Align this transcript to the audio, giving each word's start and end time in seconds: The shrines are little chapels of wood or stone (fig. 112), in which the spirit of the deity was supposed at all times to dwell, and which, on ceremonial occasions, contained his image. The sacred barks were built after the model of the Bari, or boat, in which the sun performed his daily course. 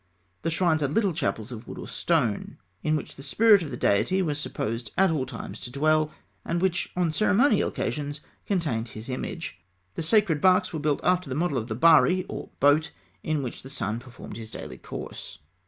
The 0.41 0.49
shrines 0.49 0.81
are 0.81 0.87
little 0.87 1.13
chapels 1.13 1.51
of 1.51 1.67
wood 1.67 1.77
or 1.77 1.87
stone 1.87 2.57
(fig. 2.83 2.85
112), 2.85 2.85
in 2.85 2.95
which 2.95 3.15
the 3.17 3.21
spirit 3.21 3.61
of 3.61 3.69
the 3.69 3.77
deity 3.77 4.23
was 4.23 4.39
supposed 4.39 4.89
at 4.97 5.11
all 5.11 5.27
times 5.27 5.59
to 5.59 5.71
dwell, 5.71 6.11
and 6.43 6.59
which, 6.59 6.91
on 6.97 7.11
ceremonial 7.11 7.69
occasions, 7.69 8.19
contained 8.47 8.87
his 8.87 9.09
image. 9.09 9.59
The 9.93 10.01
sacred 10.01 10.41
barks 10.41 10.73
were 10.73 10.79
built 10.79 11.01
after 11.03 11.29
the 11.29 11.35
model 11.35 11.59
of 11.59 11.67
the 11.67 11.75
Bari, 11.75 12.23
or 12.27 12.49
boat, 12.59 12.89
in 13.21 13.43
which 13.43 13.61
the 13.61 13.69
sun 13.69 13.99
performed 13.99 14.37
his 14.37 14.49
daily 14.49 14.79
course. 14.79 15.37